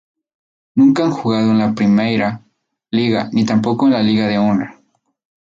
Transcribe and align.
Nunca 0.73 1.03
han 1.03 1.11
jugado 1.11 1.51
en 1.51 1.59
la 1.59 1.75
Primeira 1.75 2.41
Liga 2.89 3.29
ni 3.31 3.45
tampoco 3.45 3.85
en 3.85 3.93
la 3.93 4.01
Liga 4.01 4.25
de 4.25 4.39
Honra. 4.39 4.81